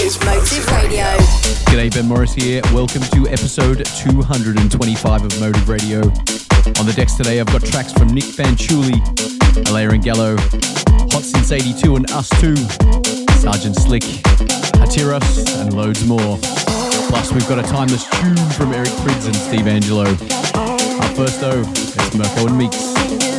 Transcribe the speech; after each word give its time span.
is 0.00 0.18
Motive 0.24 0.66
Radio. 0.72 1.04
G'day, 1.68 1.92
Ben 1.92 2.06
Morris 2.06 2.32
here. 2.32 2.62
Welcome 2.72 3.02
to 3.12 3.28
episode 3.28 3.84
225 3.84 5.24
of 5.24 5.40
Motive 5.40 5.68
Radio. 5.68 5.98
On 5.98 6.86
the 6.86 6.92
decks 6.96 7.14
today, 7.14 7.40
I've 7.40 7.46
got 7.46 7.64
tracks 7.64 7.92
from 7.92 8.08
Nic 8.08 8.24
Fanciulli, 8.24 9.00
Alaia 9.66 9.92
and 9.92 10.02
Gallo, 10.02 10.36
Hot 11.12 11.22
Since 11.22 11.52
82 11.52 11.96
and 11.96 12.10
Us 12.12 12.28
Two, 12.40 12.56
Sergeant 13.36 13.76
Slick, 13.76 14.02
Hatiras, 14.80 15.60
and 15.60 15.74
loads 15.74 16.06
more. 16.06 16.38
Plus, 17.08 17.32
we've 17.32 17.48
got 17.48 17.58
a 17.58 17.62
timeless 17.62 18.08
tune 18.20 18.36
from 18.52 18.72
Eric 18.72 18.88
Prydz 18.88 19.26
and 19.26 19.36
Steve 19.36 19.66
Angello. 19.66 20.06
Up 20.54 21.16
first, 21.16 21.40
though, 21.40 21.60
it's 21.60 22.14
Mirko 22.14 22.46
and 22.48 22.60
Meex. 22.60 23.33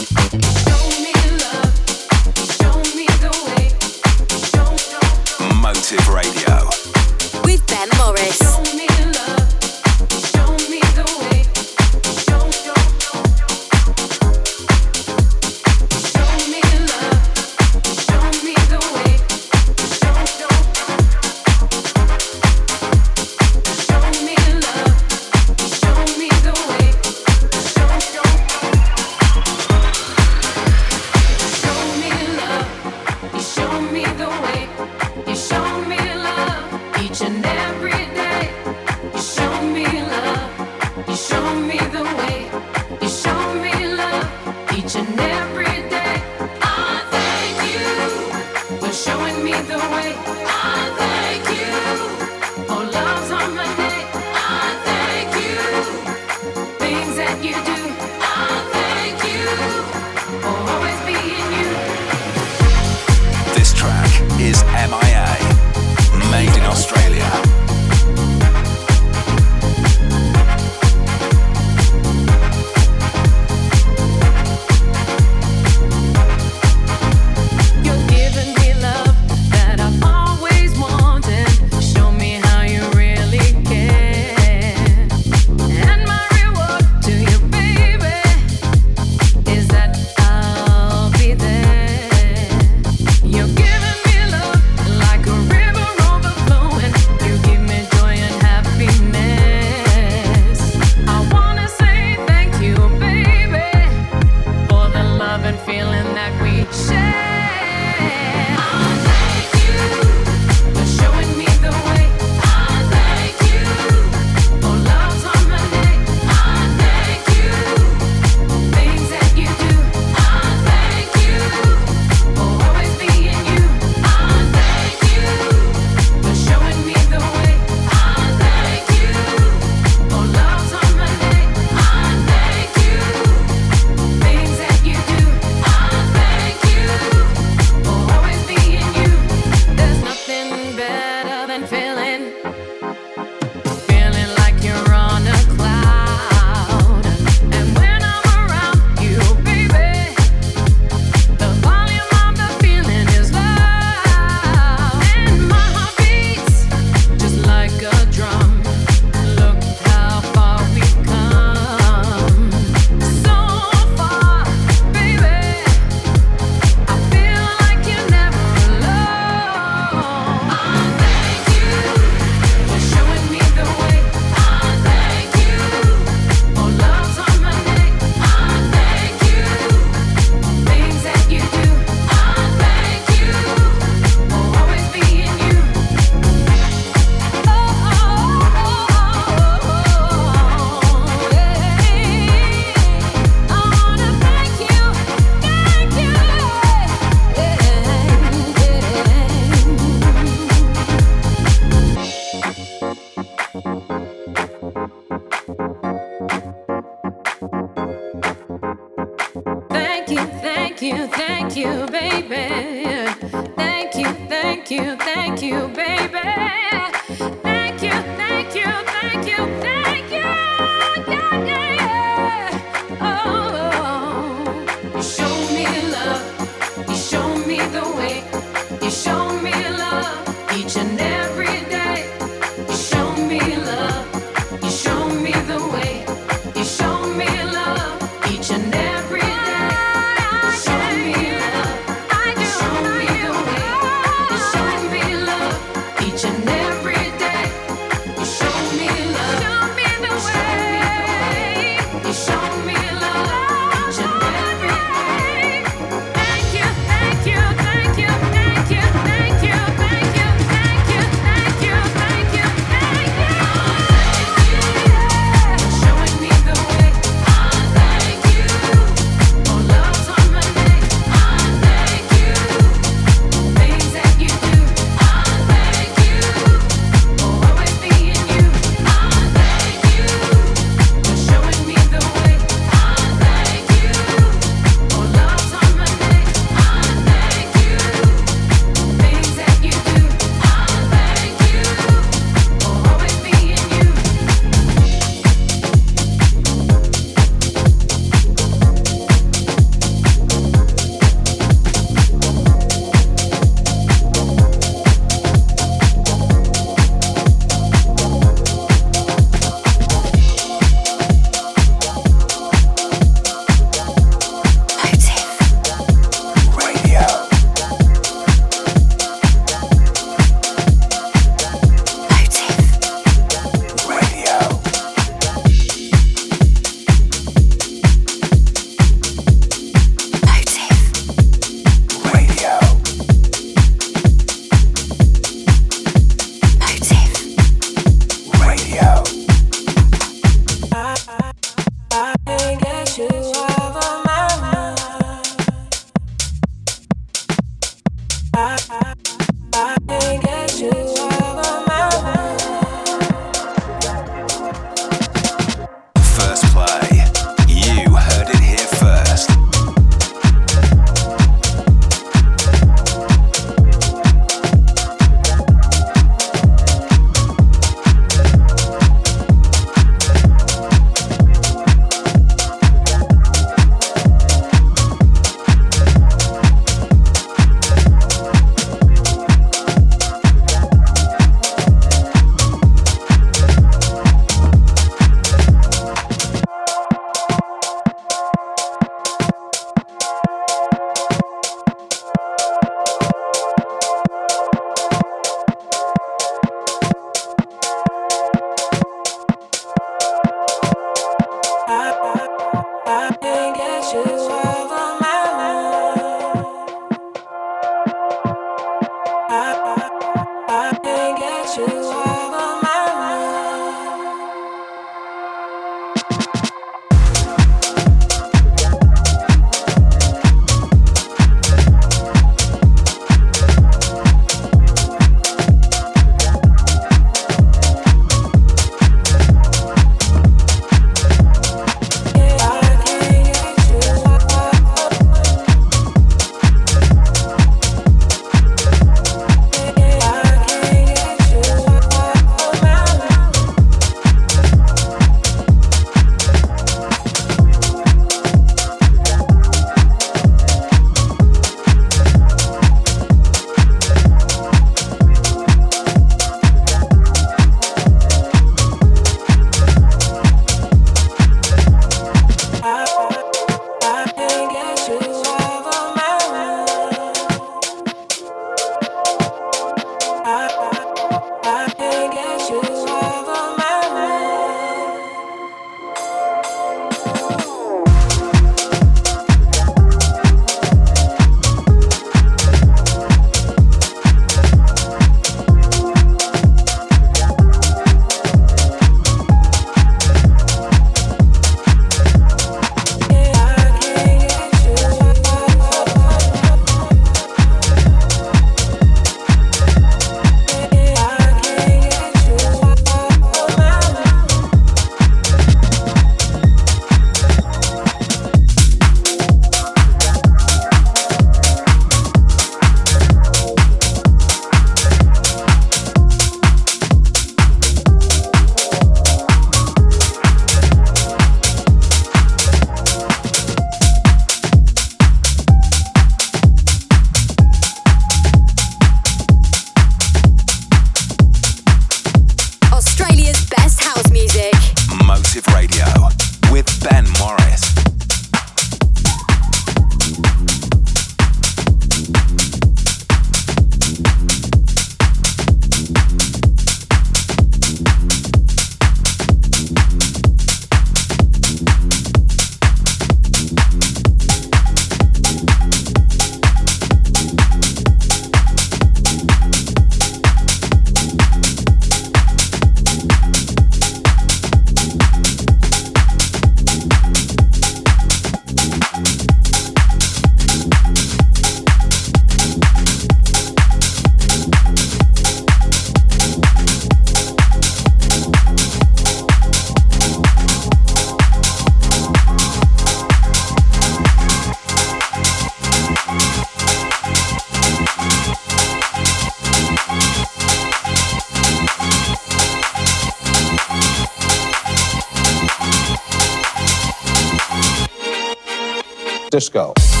Disco. 599.31 600.00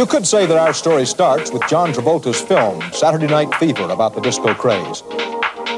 You 0.00 0.06
could 0.06 0.26
say 0.26 0.46
that 0.46 0.56
our 0.56 0.72
story 0.72 1.04
starts 1.04 1.52
with 1.52 1.60
John 1.68 1.92
Travolta's 1.92 2.40
film, 2.40 2.80
Saturday 2.90 3.26
Night 3.26 3.54
Fever, 3.56 3.84
about 3.90 4.14
the 4.14 4.22
disco 4.22 4.54
craze. 4.54 5.02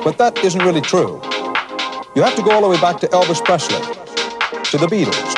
But 0.05 0.17
that 0.19 0.39
isn't 0.45 0.63
really 0.63 0.81
true. 0.81 1.21
You 2.15 2.23
have 2.23 2.37
to 2.37 2.43
go 2.43 2.53
all 2.53 2.63
the 2.63 2.69
way 2.69 2.81
back 2.81 3.01
to 3.01 3.09
Elvis 3.09 3.45
Presley, 3.45 3.83
to 4.71 4.79
the 4.79 4.87
Beatles, 4.87 5.35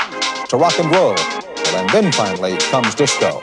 to 0.49 0.59
rock 0.59 0.79
and 0.79 0.93
roll, 0.93 1.17
and 1.17 1.89
then 1.97 2.13
finally 2.13 2.59
comes 2.69 2.95
disco. 2.95 3.41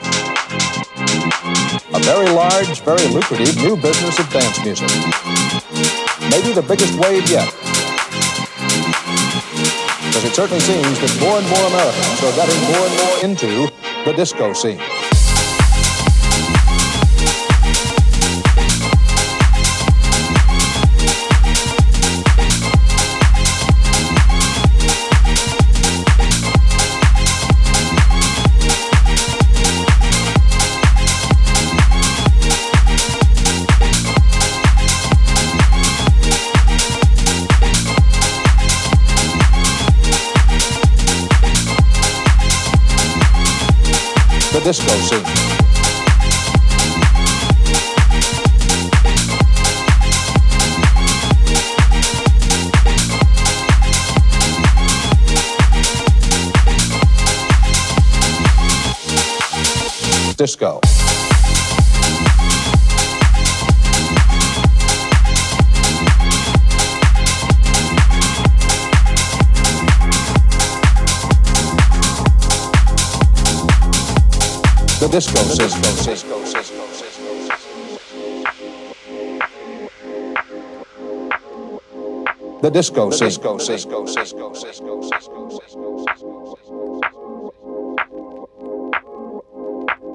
A 1.89 1.99
very 2.05 2.29
large, 2.29 2.79
very 2.85 3.07
lucrative 3.09 3.57
new 3.65 3.75
business 3.81 4.19
of 4.19 4.29
dance 4.29 4.61
music. 4.61 4.93
Maybe 6.29 6.53
the 6.53 6.61
biggest 6.61 6.93
wave 7.01 7.25
yet. 7.33 7.49
Because 10.05 10.23
it 10.23 10.37
certainly 10.37 10.61
seems 10.61 11.01
that 11.01 11.17
more 11.17 11.41
and 11.41 11.49
more 11.49 11.65
Americans 11.65 12.21
are 12.29 12.35
getting 12.37 12.61
more 12.69 12.85
and 12.85 12.95
more 13.01 13.17
into 13.25 13.51
the 14.05 14.13
disco 14.13 14.53
scene. 14.53 15.00
Disco 44.63 44.91
scene. 45.01 45.23
Disco. 60.35 60.79
The 75.01 75.07
disco 75.07 75.41
scene. 75.41 75.81
The 82.61 82.69
disco 82.69 83.09
scene. 83.09 83.31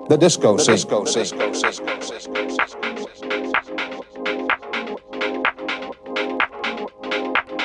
The 0.08 0.16
disco 0.16 0.56
scene. 0.56 0.76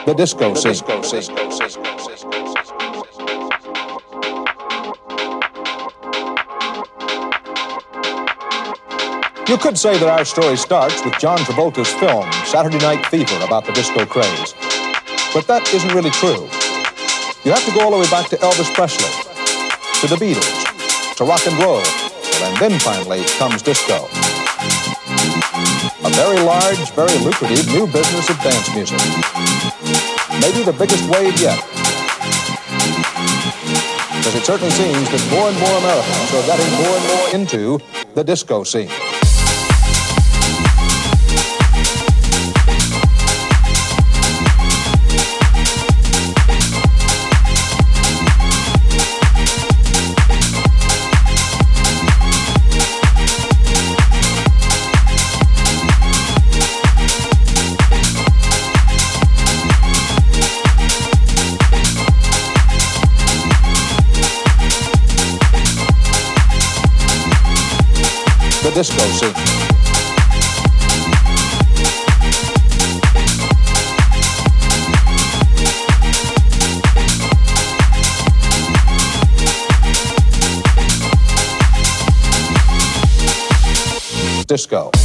The 0.05 0.13
disco 0.15 0.53
scene. 0.53 1.80
You 9.51 9.57
could 9.57 9.77
say 9.77 9.99
that 9.99 10.07
our 10.07 10.23
story 10.23 10.55
starts 10.55 11.03
with 11.03 11.19
John 11.19 11.37
Travolta's 11.39 11.91
film, 11.99 12.23
Saturday 12.47 12.79
Night 12.79 13.03
Fever, 13.07 13.35
about 13.43 13.67
the 13.67 13.75
disco 13.75 14.05
craze. 14.07 14.55
But 15.35 15.43
that 15.51 15.67
isn't 15.75 15.91
really 15.91 16.15
true. 16.15 16.47
You 17.43 17.51
have 17.51 17.59
to 17.67 17.73
go 17.75 17.83
all 17.83 17.91
the 17.91 17.99
way 17.99 18.07
back 18.07 18.31
to 18.31 18.39
Elvis 18.39 18.71
Presley, 18.71 19.11
to 19.99 20.07
the 20.07 20.15
Beatles, 20.15 20.55
to 21.19 21.27
rock 21.27 21.43
and 21.43 21.59
roll, 21.59 21.83
and 21.83 22.55
then 22.63 22.79
finally 22.79 23.27
comes 23.35 23.59
disco. 23.59 24.07
A 26.07 26.11
very 26.15 26.39
large, 26.47 26.79
very 26.95 27.11
lucrative 27.19 27.67
new 27.75 27.91
business 27.91 28.31
of 28.31 28.39
dance 28.39 28.71
music. 28.71 29.03
Maybe 30.39 30.63
the 30.63 30.71
biggest 30.79 31.03
wave 31.11 31.35
yet. 31.43 31.59
Because 34.15 34.31
it 34.31 34.47
certainly 34.47 34.71
seems 34.71 35.11
that 35.11 35.19
more 35.27 35.51
and 35.51 35.59
more 35.59 35.75
Americans 35.83 36.29
are 36.39 36.47
getting 36.47 36.71
more 36.79 36.95
and 36.95 37.05
more 37.11 37.27
into 37.35 37.61
the 38.15 38.23
disco 38.23 38.63
scene. 38.63 39.10
Disco 68.73 69.01
scene. 69.11 69.33
Disco. 84.45 85.00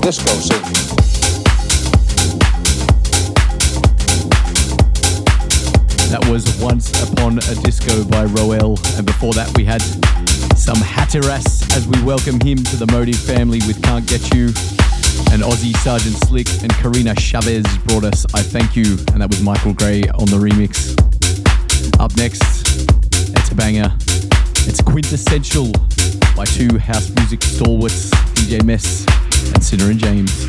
Disco 0.00 0.30
scene. 0.34 0.62
That 6.10 6.26
was 6.30 6.60
Once 6.60 6.90
Upon 7.10 7.38
a 7.38 7.54
Disco 7.62 8.04
by 8.04 8.24
Roel. 8.24 8.78
And 8.96 9.06
before 9.06 9.32
that, 9.34 9.50
we 9.56 9.64
had 9.64 9.82
some 10.56 10.76
Hatiras 10.76 11.74
as 11.76 11.88
we 11.88 12.00
welcome 12.02 12.38
him 12.40 12.58
to 12.58 12.76
the 12.76 12.86
Motive 12.92 13.18
family 13.18 13.58
with 13.66 13.82
Can't 13.82 14.06
Get 14.06 14.32
You. 14.34 14.46
And 15.32 15.42
Aussie 15.42 15.76
Sergeant 15.78 16.16
Slick 16.28 16.48
and 16.62 16.72
Karina 16.74 17.14
Chavez 17.14 17.66
brought 17.86 18.04
us 18.04 18.26
I 18.34 18.42
Thank 18.42 18.76
You. 18.76 18.98
And 19.12 19.22
that 19.22 19.28
was 19.28 19.42
Michael 19.42 19.74
Gray 19.74 20.02
on 20.02 20.26
the 20.26 20.38
remix. 20.38 20.94
Up 21.98 22.14
next, 22.16 22.42
it's 23.36 23.50
a 23.50 23.54
banger. 23.54 23.90
It's 24.68 24.80
Quintessential 24.82 25.72
by 26.36 26.44
two 26.44 26.78
house 26.78 27.10
music 27.16 27.42
stalwarts, 27.42 28.10
DJ 28.34 28.62
Mes 28.62 29.07
and 29.54 29.64
Sinner 29.64 29.90
and 29.90 29.98
James. 29.98 30.48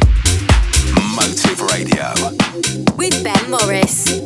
Motive 1.15 1.61
Radio. 1.71 2.13
With 2.97 3.23
Ben 3.23 3.51
Morris. 3.51 4.19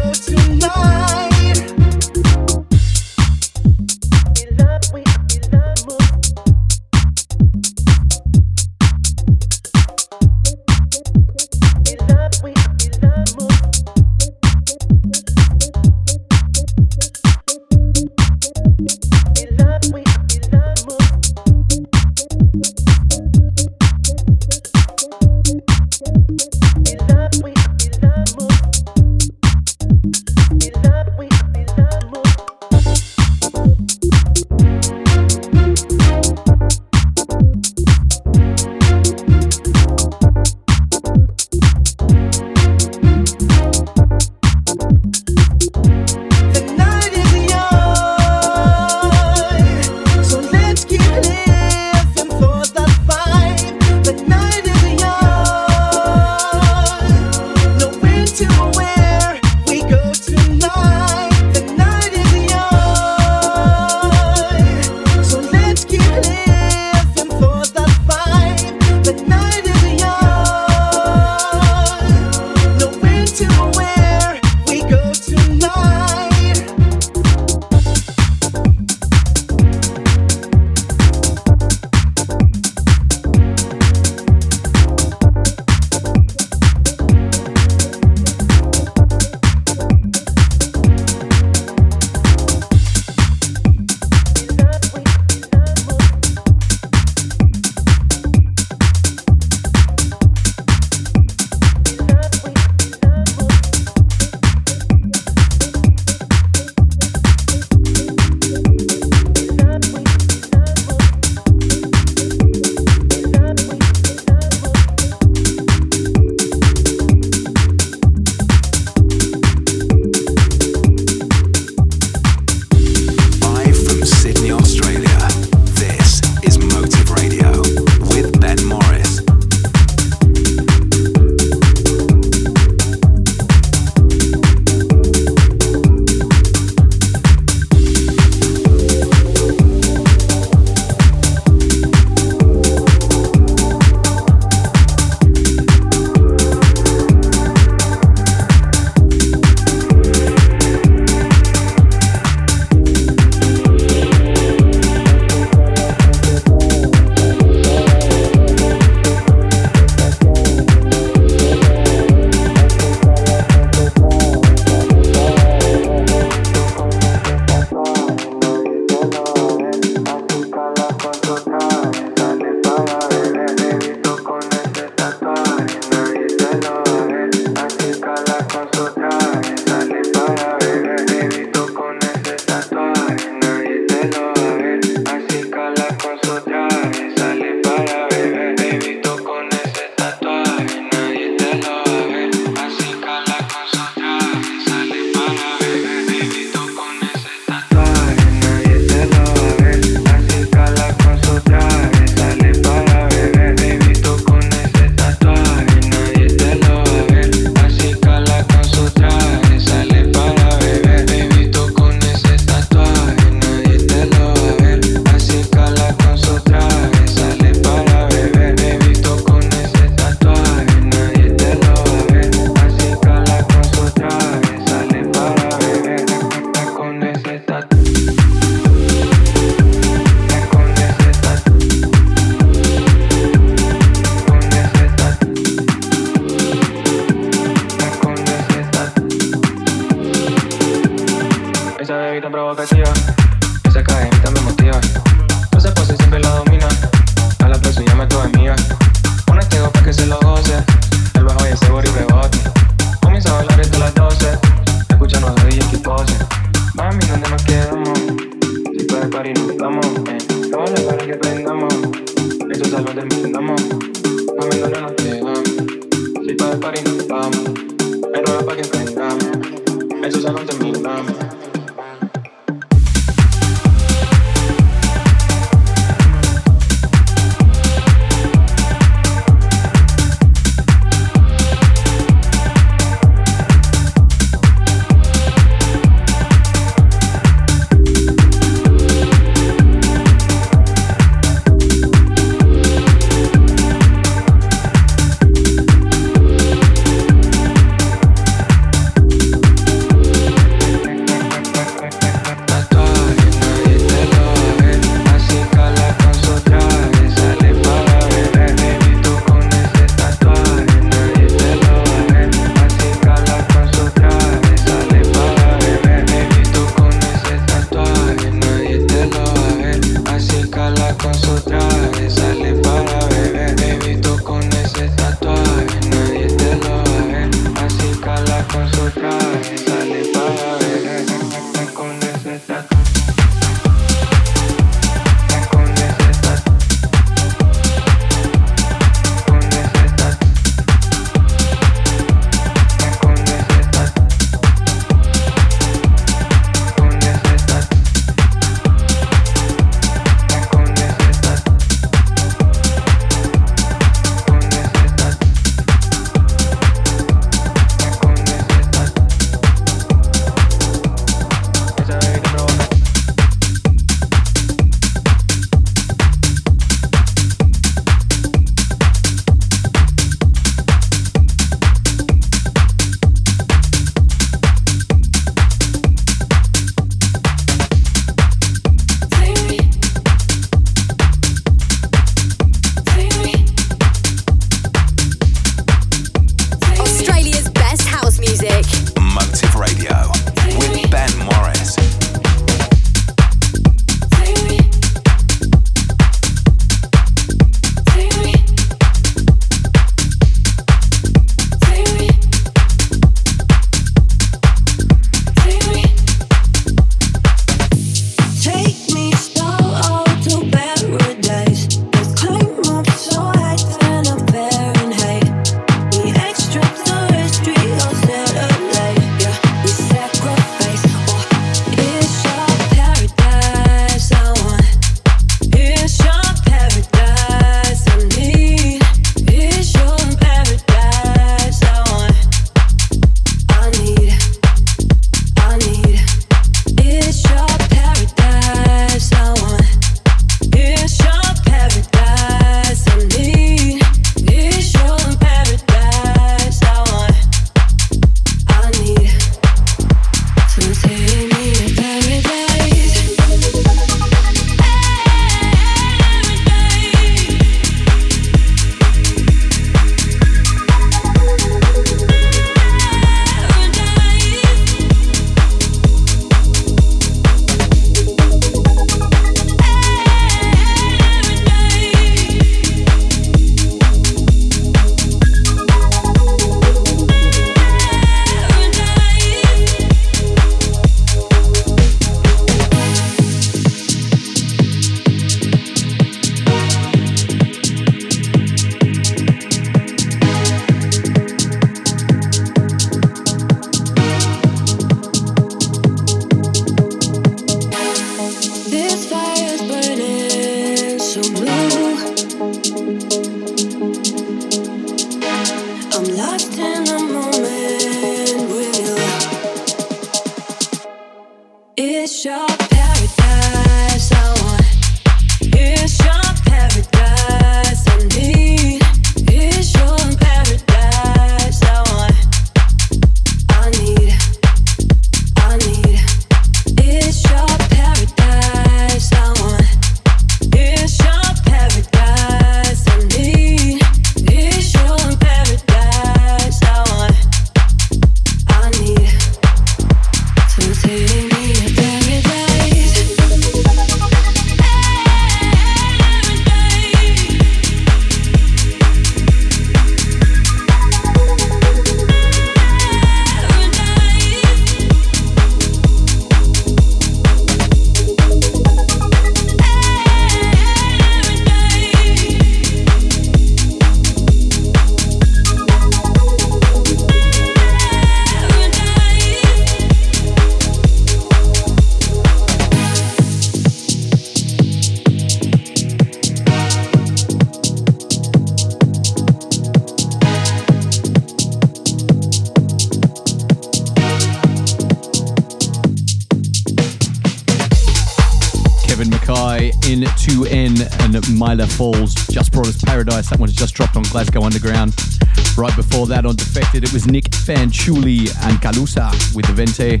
Was 597.46 598.28
and 598.42 598.60
Calussa 598.60 599.10
with 599.34 599.46
the 599.46 599.52
Vente. 599.52 600.00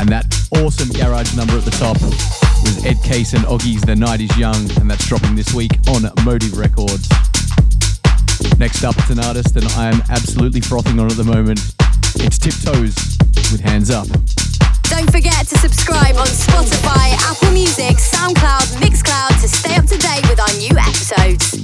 And 0.00 0.08
that 0.08 0.24
awesome 0.56 0.88
garage 0.88 1.36
number 1.36 1.56
at 1.56 1.64
the 1.64 1.70
top 1.72 2.00
was 2.00 2.84
Ed 2.86 2.96
Case 3.02 3.34
and 3.34 3.44
Oggie's 3.46 3.82
The 3.82 3.94
Night 3.94 4.20
Is 4.20 4.36
Young. 4.38 4.56
And 4.80 4.90
that's 4.90 5.06
dropping 5.06 5.36
this 5.36 5.52
week 5.52 5.72
on 5.88 6.02
Motive 6.24 6.56
Records. 6.56 7.08
Next 8.58 8.82
up, 8.82 8.96
it's 8.98 9.10
an 9.10 9.20
artist 9.20 9.54
that 9.54 9.64
I 9.76 9.88
am 9.88 10.02
absolutely 10.10 10.60
frothing 10.60 10.98
on 10.98 11.10
at 11.10 11.16
the 11.16 11.24
moment. 11.24 11.60
It's 12.16 12.38
Tiptoes 12.38 12.96
with 13.52 13.60
Hands 13.60 13.90
Up. 13.90 14.08
Don't 14.88 15.10
forget 15.10 15.46
to 15.48 15.58
subscribe 15.58 16.16
on 16.16 16.26
Spotify, 16.26 17.12
Apple 17.28 17.52
Music, 17.52 17.96
SoundCloud, 17.96 18.80
Mixcloud 18.80 19.40
to 19.42 19.48
stay 19.48 19.76
up 19.76 19.86
to 19.86 19.98
date 19.98 20.28
with 20.28 20.40
our 20.40 20.54
new 20.58 20.76
episodes. 20.78 21.63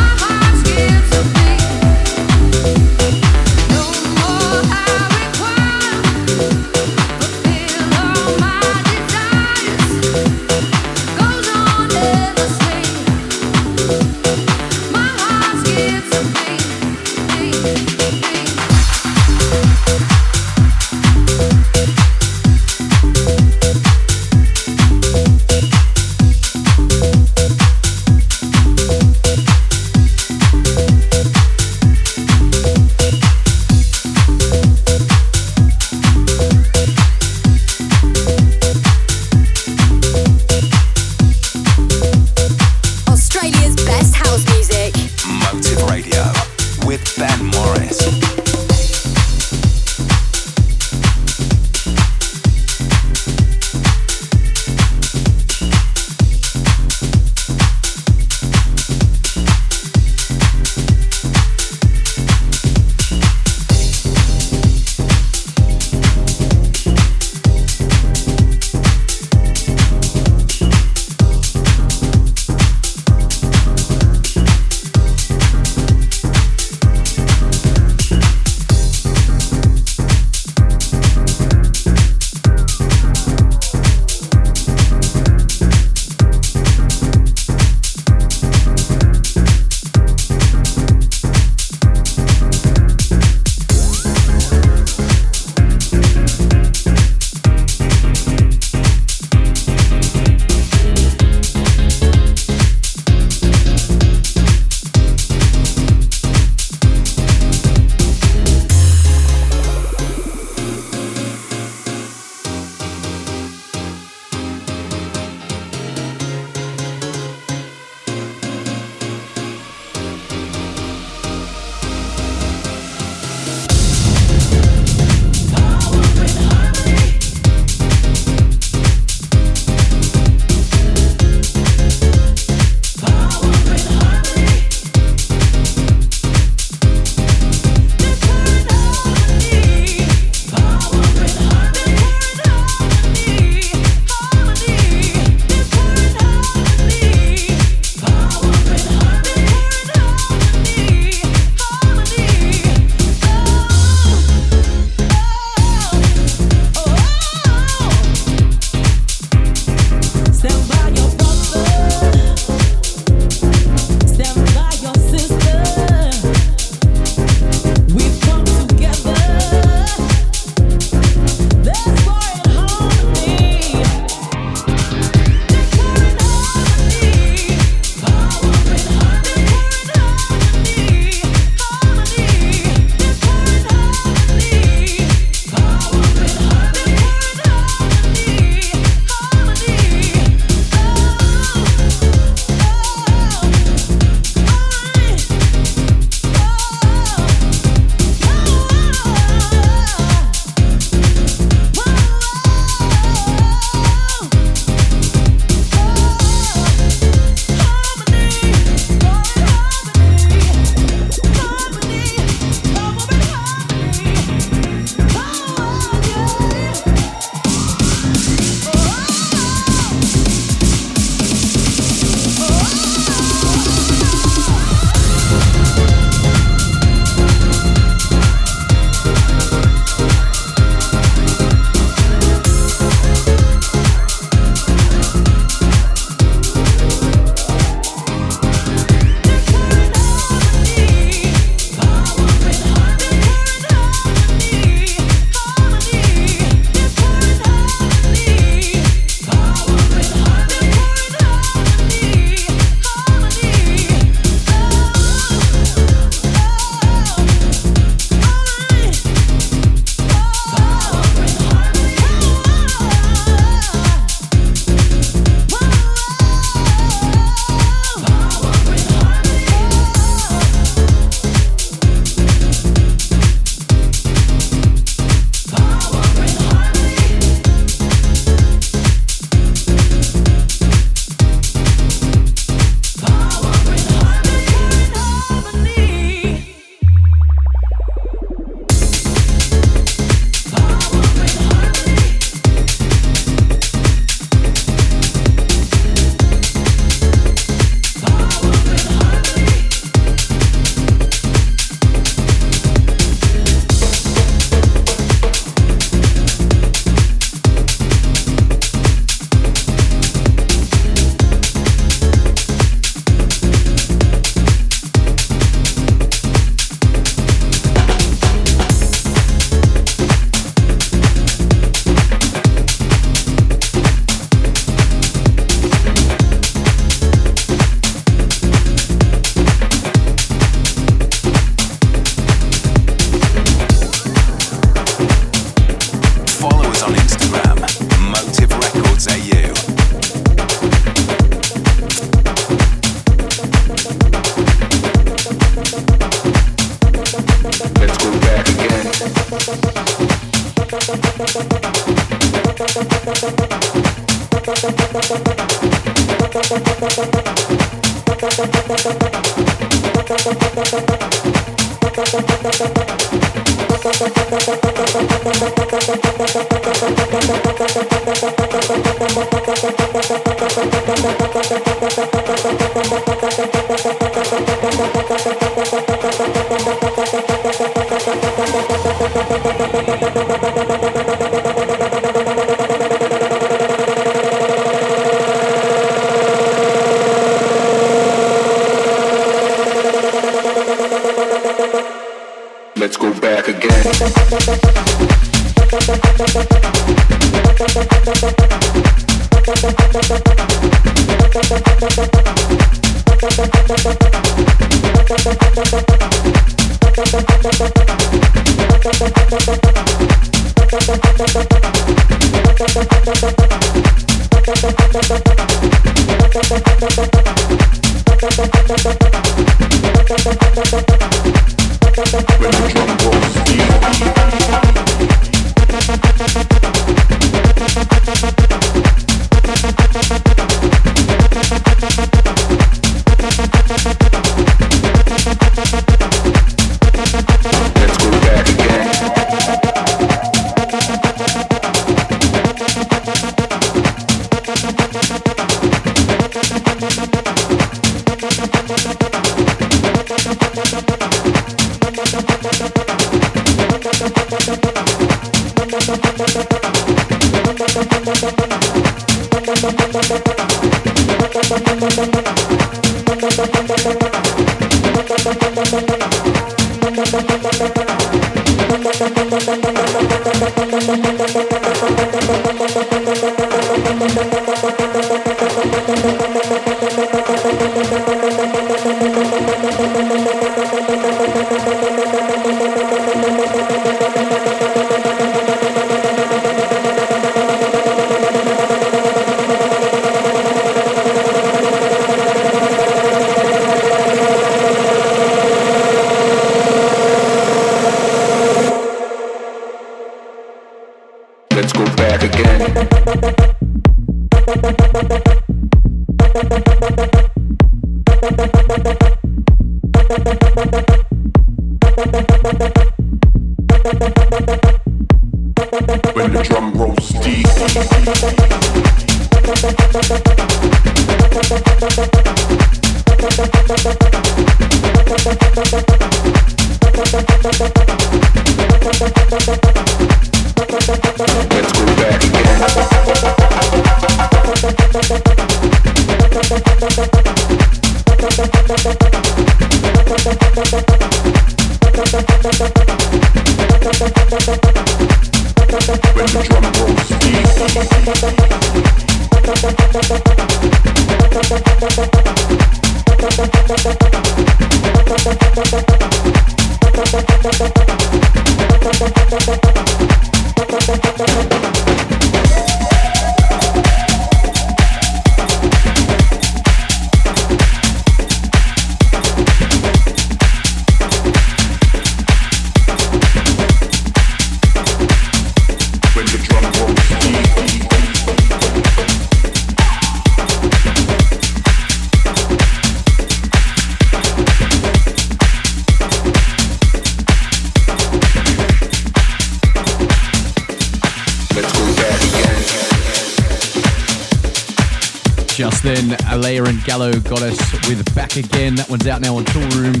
Gallo 596.88 597.10
us 597.10 597.60
with 597.86 598.14
Back 598.14 598.36
Again. 598.36 598.74
That 598.76 598.88
one's 598.88 599.06
out 599.06 599.20
now 599.20 599.36
on 599.36 599.44
Toolroom. 599.44 600.00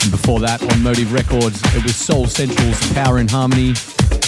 And 0.00 0.10
before 0.10 0.40
that, 0.40 0.56
on 0.72 0.82
Motive 0.82 1.12
Records, 1.12 1.60
it 1.76 1.82
was 1.82 1.94
Soul 1.94 2.24
Central's 2.24 2.80
Power 2.94 3.18
in 3.18 3.28
Harmony. 3.28 3.76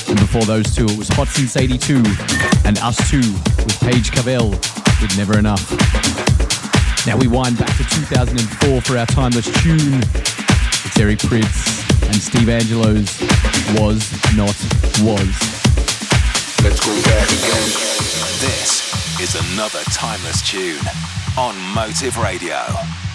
And 0.05 0.21
before 0.21 0.45
those 0.45 0.77
two, 0.77 0.85
it 0.85 0.99
was 0.99 1.09
Hot 1.17 1.27
Since 1.29 1.57
82 1.57 2.05
and 2.69 2.77
Us 2.85 3.01
Two 3.09 3.25
with 3.65 3.81
Paige 3.81 4.13
Cavell 4.13 4.51
with 5.01 5.17
Never 5.17 5.39
Enough. 5.39 5.65
Now 7.09 7.17
we 7.17 7.29
wind 7.29 7.57
back 7.57 7.73
to 7.81 7.85
2004 7.89 8.83
for 8.83 8.99
our 8.99 9.07
timeless 9.07 9.49
tune. 9.65 10.05
It's 10.85 11.01
Eric 11.01 11.25
Prydz 11.25 11.57
and 12.13 12.21
Steve 12.21 12.53
Angello's 12.53 13.09
Woz 13.73 14.05
Not 14.37 14.53
Woz. 15.01 15.33
Let's 16.61 16.77
go 16.77 16.93
back 17.09 17.29
again. 17.33 17.73
This 18.45 18.85
is 19.17 19.33
another 19.33 19.81
timeless 19.97 20.45
tune 20.45 20.85
on 21.37 21.55
Motive 21.75 22.17
Radio. 22.17 23.06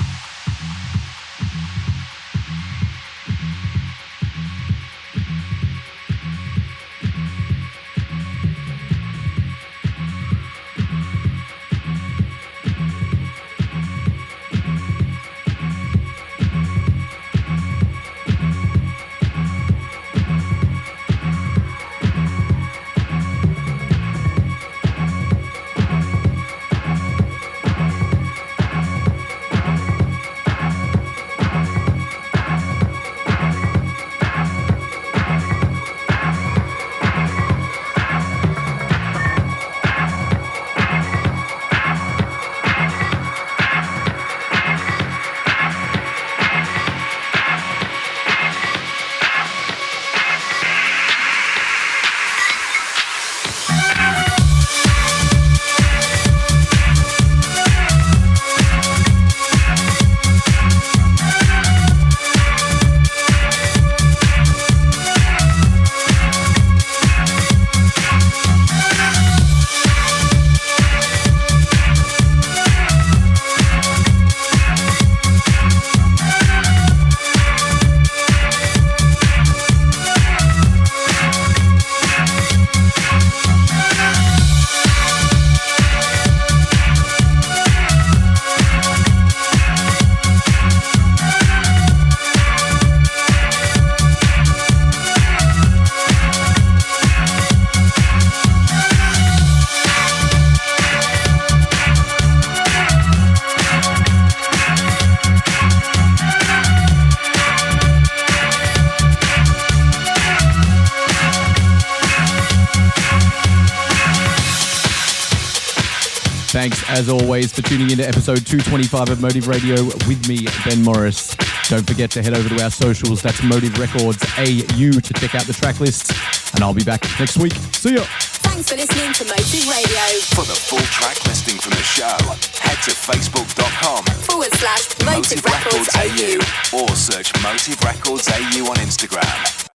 Always 117.42 117.54
for 117.54 117.64
tuning 117.64 117.90
into 117.90 118.08
episode 118.08 118.46
225 118.46 119.10
of 119.10 119.22
Motive 119.22 119.48
Radio 119.48 119.84
with 120.06 120.28
me, 120.30 120.46
Ben 120.64 120.84
Morris. 120.84 121.36
Don't 121.70 121.88
forget 121.88 122.12
to 122.12 122.22
head 122.22 122.36
over 122.36 122.48
to 122.48 122.64
our 122.64 122.70
socials. 122.70 123.22
That's 123.24 123.42
Motive 123.42 123.80
Records 123.80 124.22
AU 124.38 124.92
to 125.02 125.14
check 125.14 125.34
out 125.34 125.46
the 125.46 125.54
track 125.54 125.80
lists. 125.80 126.14
And 126.54 126.64
I'll 126.64 126.74
be 126.74 126.84
back 126.84 127.02
next 127.20 127.38
week. 127.38 127.54
See 127.74 127.96
ya. 127.96 128.04
Thanks 128.46 128.70
for 128.70 128.76
listening 128.76 129.14
to 129.14 129.24
Motive 129.26 129.66
Radio. 129.74 130.04
For 130.38 130.46
the 130.46 130.54
full 130.54 130.86
track 130.94 131.18
listing 131.26 131.58
from 131.58 131.72
the 131.72 131.82
show, 131.82 132.18
head 132.62 132.78
to 132.86 132.92
facebook.com 132.92 134.06
Forward 134.22 134.54
slash 134.54 134.86
Motive, 135.02 135.42
Motive 135.42 135.46
Records 135.46 135.90
Records 135.96 136.22
AU. 136.22 136.78
AU 136.78 136.84
or 136.84 136.90
search 136.96 137.34
Motive 137.42 137.82
Records 137.84 138.30
AU 138.30 138.70
on 138.70 138.78
Instagram. 138.78 139.61